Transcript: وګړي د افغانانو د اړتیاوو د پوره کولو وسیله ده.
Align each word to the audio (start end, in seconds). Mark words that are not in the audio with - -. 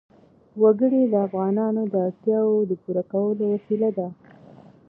وګړي 0.61 1.01
د 1.07 1.13
افغانانو 1.27 1.81
د 1.93 1.95
اړتیاوو 2.07 2.67
د 2.69 2.71
پوره 2.83 3.03
کولو 3.11 3.43
وسیله 3.53 3.89
ده. 3.97 4.07